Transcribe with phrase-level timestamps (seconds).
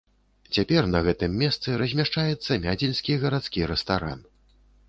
[0.55, 4.19] Цяпер на гэтым месцы размяшчаецца мядзельскі гарадскі рэстаран.